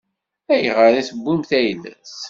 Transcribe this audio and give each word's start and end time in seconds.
Ayɣer 0.53 0.93
i 0.95 1.03
tewwimt 1.07 1.51
ayla-s? 1.59 2.13